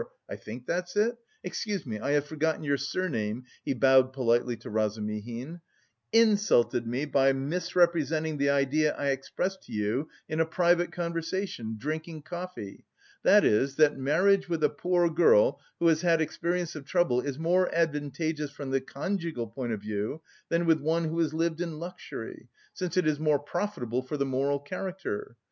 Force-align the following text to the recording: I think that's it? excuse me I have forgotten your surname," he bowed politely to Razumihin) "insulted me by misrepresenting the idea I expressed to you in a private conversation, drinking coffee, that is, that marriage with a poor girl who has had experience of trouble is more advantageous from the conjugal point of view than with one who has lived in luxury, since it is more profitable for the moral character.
I 0.27 0.35
think 0.35 0.65
that's 0.65 0.95
it? 0.95 1.15
excuse 1.43 1.85
me 1.85 1.99
I 1.99 2.13
have 2.13 2.25
forgotten 2.25 2.63
your 2.63 2.75
surname," 2.79 3.43
he 3.63 3.75
bowed 3.75 4.13
politely 4.13 4.55
to 4.57 4.67
Razumihin) 4.71 5.61
"insulted 6.11 6.87
me 6.87 7.05
by 7.05 7.33
misrepresenting 7.33 8.37
the 8.39 8.49
idea 8.49 8.95
I 8.95 9.09
expressed 9.09 9.61
to 9.65 9.71
you 9.71 10.09
in 10.27 10.39
a 10.39 10.45
private 10.47 10.91
conversation, 10.91 11.75
drinking 11.77 12.23
coffee, 12.23 12.83
that 13.21 13.45
is, 13.45 13.75
that 13.75 13.95
marriage 13.99 14.49
with 14.49 14.63
a 14.63 14.71
poor 14.71 15.07
girl 15.07 15.61
who 15.77 15.85
has 15.85 16.01
had 16.01 16.19
experience 16.19 16.73
of 16.75 16.83
trouble 16.87 17.21
is 17.21 17.37
more 17.37 17.69
advantageous 17.71 18.49
from 18.49 18.71
the 18.71 18.81
conjugal 18.81 19.45
point 19.45 19.71
of 19.73 19.81
view 19.81 20.23
than 20.49 20.65
with 20.65 20.81
one 20.81 21.03
who 21.03 21.19
has 21.19 21.31
lived 21.31 21.61
in 21.61 21.77
luxury, 21.77 22.49
since 22.73 22.97
it 22.97 23.05
is 23.05 23.19
more 23.19 23.37
profitable 23.37 24.01
for 24.01 24.17
the 24.17 24.25
moral 24.25 24.57
character. 24.57 25.35